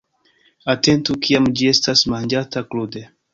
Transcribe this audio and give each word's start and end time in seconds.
Atentu 0.73 1.17
kiam 1.27 1.49
ĝi 1.61 1.67
estas 1.73 2.03
manĝata 2.15 2.65
krude. 2.73 3.05